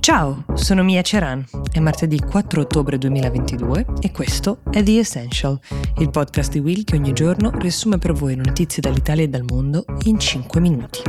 [0.00, 1.44] Ciao, sono Mia Ceran.
[1.70, 5.60] È martedì 4 ottobre 2022 e questo è The Essential,
[5.98, 9.84] il podcast di Will che ogni giorno riassume per voi notizie dall'Italia e dal mondo
[10.04, 11.02] in 5 minuti.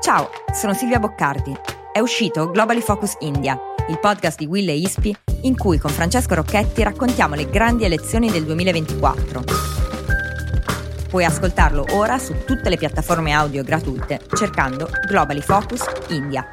[0.00, 1.54] Ciao, sono Silvia Boccardi.
[1.92, 3.56] È uscito Globally Focus India,
[3.88, 8.30] il podcast di Will e Ispi in cui con Francesco Rocchetti raccontiamo le grandi elezioni
[8.30, 9.75] del 2024
[11.16, 16.44] Puoi ascoltarlo ora su tutte le piattaforme audio gratuite cercando Globally Focus India.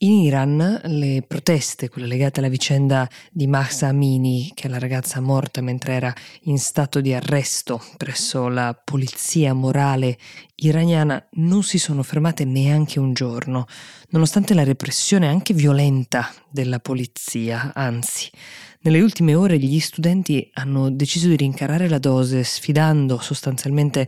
[0.00, 5.20] In Iran le proteste, quelle legate alla vicenda di Mahsa Amini, che è la ragazza
[5.20, 10.16] morta mentre era in stato di arresto presso la polizia morale
[10.54, 13.66] iraniana, non si sono fermate neanche un giorno,
[14.10, 18.30] nonostante la repressione anche violenta della polizia, anzi.
[18.80, 24.06] Nelle ultime ore gli studenti hanno deciso di rincarare la dose sfidando sostanzialmente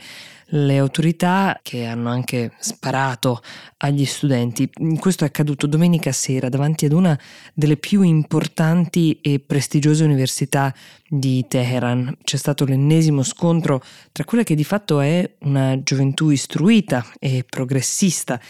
[0.53, 3.43] le autorità che hanno anche sparato
[3.79, 4.71] agli studenti.
[4.99, 7.19] Questo è accaduto domenica sera davanti ad una
[7.53, 10.73] delle più importanti e prestigiose università
[11.09, 12.19] di Teheran.
[12.23, 13.83] C'è stato l'ennesimo scontro
[14.13, 18.41] tra quella che di fatto è una gioventù istruita e progressista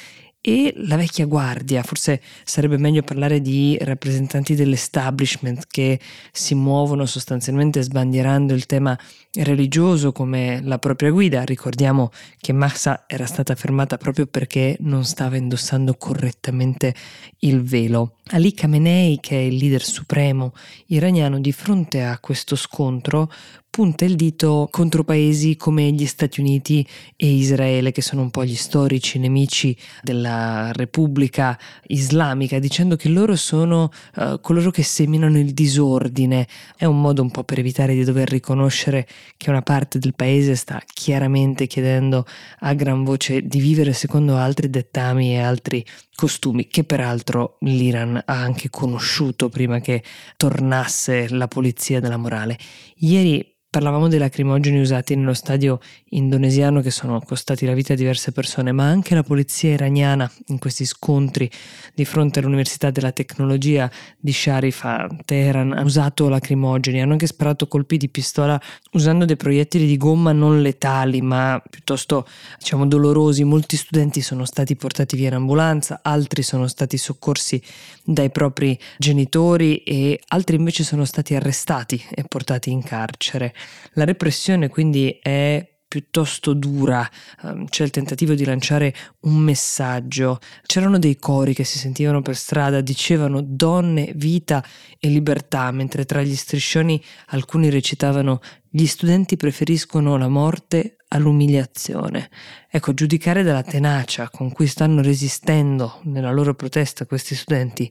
[0.42, 6.00] e la vecchia guardia, forse sarebbe meglio parlare di rappresentanti dell'establishment che
[6.32, 8.98] si muovono sostanzialmente sbandierando il tema
[9.32, 11.44] religioso come la propria guida.
[11.44, 16.94] Ricordiamo che Mahsa era stata fermata proprio perché non stava indossando correttamente
[17.40, 18.16] il velo.
[18.32, 20.54] Ali Khamenei, che è il leader supremo
[20.86, 23.30] iraniano, di fronte a questo scontro
[23.70, 28.44] punta il dito contro paesi come gli Stati Uniti e Israele, che sono un po'
[28.44, 35.54] gli storici nemici della Repubblica Islamica, dicendo che loro sono uh, coloro che seminano il
[35.54, 36.48] disordine.
[36.76, 40.56] È un modo un po' per evitare di dover riconoscere che una parte del paese
[40.56, 42.26] sta chiaramente chiedendo
[42.60, 48.34] a gran voce di vivere secondo altri dettami e altri costumi che peraltro l'Iran ha
[48.34, 50.02] anche conosciuto prima che
[50.36, 52.58] tornasse la polizia della morale.
[52.96, 58.32] Ieri Parlavamo dei lacrimogeni usati nello stadio indonesiano che sono costati la vita a diverse
[58.32, 61.48] persone, ma anche la polizia iraniana in questi scontri
[61.94, 63.88] di fronte all'Università della Tecnologia
[64.18, 68.60] di Sharif a Teheran ha usato lacrimogeni, hanno anche sparato colpi di pistola
[68.94, 72.26] usando dei proiettili di gomma non letali, ma piuttosto
[72.58, 73.44] diciamo dolorosi.
[73.44, 77.62] Molti studenti sono stati portati via in ambulanza, altri sono stati soccorsi
[78.02, 83.54] dai propri genitori e altri invece sono stati arrestati e portati in carcere.
[83.94, 87.08] La repressione quindi è piuttosto dura,
[87.42, 92.36] ehm, c'è il tentativo di lanciare un messaggio, c'erano dei cori che si sentivano per
[92.36, 94.64] strada, dicevano donne, vita
[95.00, 102.30] e libertà, mentre tra gli striscioni alcuni recitavano gli studenti preferiscono la morte all'umiliazione.
[102.70, 107.90] Ecco, giudicare dalla tenacia con cui stanno resistendo nella loro protesta questi studenti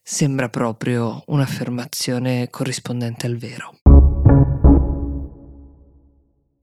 [0.00, 3.79] sembra proprio un'affermazione corrispondente al vero.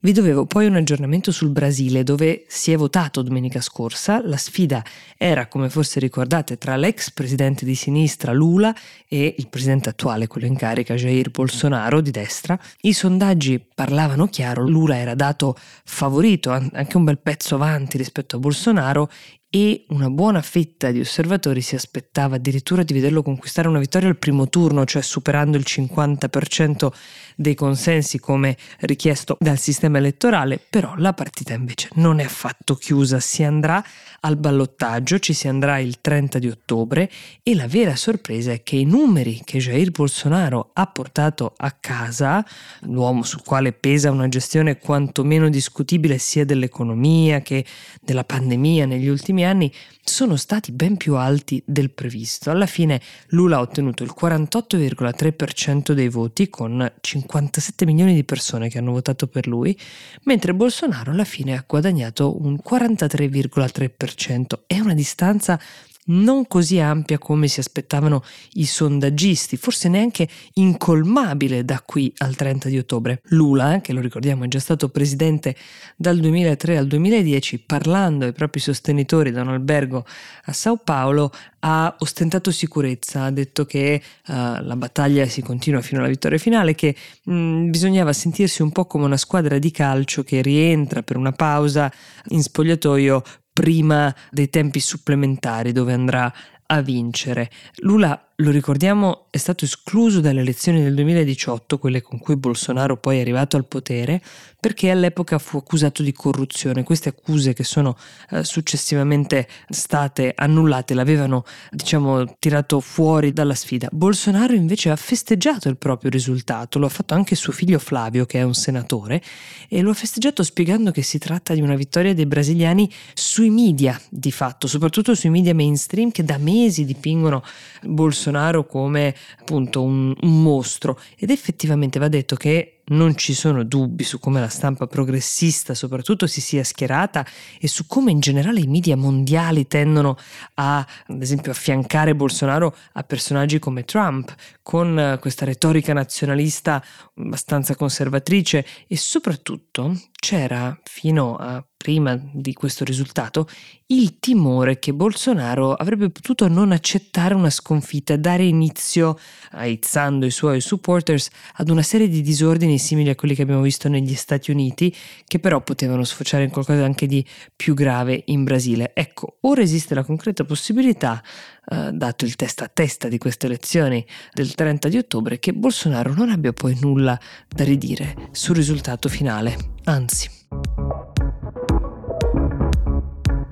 [0.08, 4.26] Vi dovevo poi un aggiornamento sul Brasile dove si è votato domenica scorsa.
[4.26, 4.82] La sfida
[5.18, 8.74] era, come forse ricordate, tra l'ex presidente di sinistra Lula
[9.06, 12.58] e il presidente attuale, quello in carica, Jair Bolsonaro di destra.
[12.84, 18.40] I sondaggi parlavano chiaro, Lula era dato favorito, anche un bel pezzo avanti rispetto a
[18.40, 19.10] Bolsonaro
[19.50, 24.18] e una buona fetta di osservatori si aspettava addirittura di vederlo conquistare una vittoria al
[24.18, 26.90] primo turno, cioè superando il 50%
[27.36, 33.22] dei consensi come richiesto dal sistema elettorale, però la partita invece non è affatto chiusa,
[33.22, 33.82] si andrà
[34.22, 37.10] al ballottaggio, ci si andrà il 30 di ottobre
[37.42, 42.46] e la vera sorpresa è che i numeri che Jair Bolsonaro ha portato a casa,
[42.82, 47.66] l'uomo sul quale pesa una gestione quantomeno discutibile sia dell'economia che
[48.02, 49.72] della pandemia negli ultimi ultimi anni
[50.04, 52.50] sono stati ben più alti del previsto.
[52.50, 53.00] Alla fine
[53.30, 59.28] Lula ha ottenuto il 48,3% dei voti con 57 milioni di persone che hanno votato
[59.28, 59.78] per lui,
[60.24, 64.62] mentre Bolsonaro alla fine ha guadagnato un 43,3%.
[64.66, 65.60] È una distanza
[66.08, 68.24] non così ampia come si aspettavano
[68.54, 73.22] i sondaggisti, forse neanche incolmabile da qui al 30 di ottobre.
[73.30, 75.56] Lula, che lo ricordiamo è già stato presidente
[75.96, 80.06] dal 2003 al 2010, parlando ai propri sostenitori da un albergo
[80.46, 86.00] a Sao Paolo, ha ostentato sicurezza, ha detto che uh, la battaglia si continua fino
[86.00, 90.24] alla vittoria finale, che mh, mm, bisognava sentirsi un po' come una squadra di calcio
[90.24, 91.92] che rientra per una pausa
[92.30, 93.24] in spogliatoio
[93.58, 96.32] prima dei tempi supplementari dove andrà
[96.68, 97.50] a vincere.
[97.78, 103.18] Lula lo ricordiamo, è stato escluso dalle elezioni del 2018, quelle con cui Bolsonaro poi
[103.18, 104.22] è arrivato al potere,
[104.60, 106.84] perché all'epoca fu accusato di corruzione.
[106.84, 107.98] Queste accuse che sono
[108.30, 113.88] eh, successivamente state annullate l'avevano, diciamo, tirato fuori dalla sfida.
[113.92, 118.38] Bolsonaro invece ha festeggiato il proprio risultato, lo ha fatto anche suo figlio Flavio, che
[118.38, 119.20] è un senatore,
[119.68, 124.00] e lo ha festeggiato spiegando che si tratta di una vittoria dei brasiliani sui media,
[124.12, 127.44] di fatto, soprattutto sui media mainstream che da mesi dipingono
[127.82, 128.26] Bolsonaro
[128.66, 131.00] come appunto un, un mostro.
[131.18, 136.28] Ed effettivamente va detto che non ci sono dubbi su come la stampa progressista soprattutto
[136.28, 137.26] si sia schierata
[137.60, 140.18] e su come in generale i media mondiali tendono
[140.56, 146.84] a, ad esempio, affiancare Bolsonaro a personaggi come Trump, con eh, questa retorica nazionalista
[147.16, 153.48] abbastanza conservatrice e soprattutto c'era fino a prima di questo risultato
[153.88, 159.18] il timore che Bolsonaro avrebbe potuto non accettare una sconfitta dare inizio,
[159.52, 163.90] aizzando i suoi supporters, ad una serie di disordini simili a quelli che abbiamo visto
[163.90, 164.94] negli Stati Uniti,
[165.26, 167.26] che però potevano sfociare in qualcosa anche di
[167.56, 168.92] più grave in Brasile.
[168.94, 171.22] Ecco, ora esiste la concreta possibilità,
[171.70, 176.14] eh, dato il testa a testa di queste elezioni del 30 di ottobre, che Bolsonaro
[176.14, 179.56] non abbia poi nulla da ridire sul risultato finale.
[179.86, 180.30] Anzi.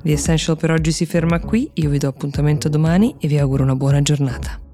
[0.04, 3.64] The Essential per oggi si ferma qui, io vi do appuntamento domani e vi auguro
[3.64, 4.65] una buona giornata.